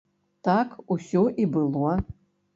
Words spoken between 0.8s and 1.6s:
усё і